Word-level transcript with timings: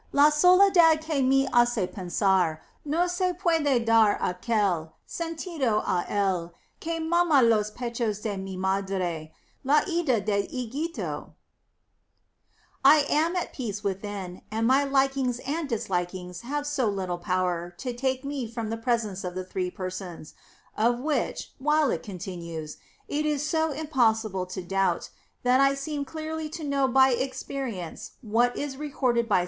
La 0.11 0.29
soledad 0.31 0.99
que 0.99 1.21
me 1.21 1.47
hace 1.53 1.85
pensar 1.87 2.57
no 2.83 3.05
se 3.05 3.33
puede 3.35 3.85
dar 3.85 4.17
aquel 4.19 4.89
sentido 5.05 5.83
(i 5.85 6.03
el 6.09 6.51
que 6.79 6.99
mama 6.99 7.43
los 7.43 7.69
pechos 7.69 8.23
de 8.23 8.35
mi 8.35 8.57
madre, 8.57 9.31
la 9.63 9.83
ida 9.87 10.19
de 10.19 10.47
Egito!' 10.47 11.35
8. 12.83 12.83
I 12.83 12.95
am 13.11 13.35
at 13.35 13.53
peace 13.53 13.83
within; 13.83 14.41
and 14.49 14.65
my 14.65 14.83
likings 14.83 15.37
and 15.45 15.69
dislikings 15.69 16.41
have 16.41 16.65
so 16.65 16.89
little 16.89 17.19
power 17.19 17.69
to 17.77 17.93
take 17.93 18.21
from 18.23 18.29
me 18.29 18.47
the 18.55 18.77
Presence 18.81 19.23
of 19.23 19.35
the 19.35 19.43
Three 19.45 19.69
Persons, 19.69 20.33
of 20.75 20.97
which, 20.97 21.51
while 21.59 21.91
it 21.91 22.01
continues, 22.01 22.77
it 23.07 23.27
is 23.27 23.47
so 23.47 23.71
impossible 23.71 24.47
to 24.47 24.63
doubt, 24.63 25.11
that 25.43 25.59
I 25.61 25.75
seem 25.75 26.05
clearly 26.05 26.49
to 26.49 26.63
know 26.63 26.87
by 26.87 27.09
experience 27.11 28.13
what 28.23 28.57
is 28.57 28.77
re 28.77 28.89
corded 28.89 29.29
by 29.29 29.39
S. 29.39 29.39